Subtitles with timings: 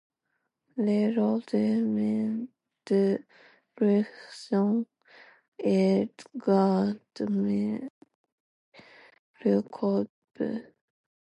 [0.77, 2.47] Le redoublement
[2.87, 3.23] de
[3.79, 4.87] l'unisson
[5.59, 6.91] est également
[9.45, 10.57] l'octave.